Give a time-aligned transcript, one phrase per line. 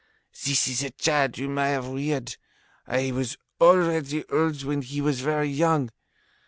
[0.45, 2.35] This is a child whom I have reared.
[2.87, 5.91] I was already old while he was very young.